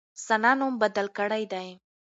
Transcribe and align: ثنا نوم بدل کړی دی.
ثنا 0.27 0.51
نوم 0.59 0.73
بدل 0.83 1.07
کړی 1.17 1.43
دی. 1.53 1.67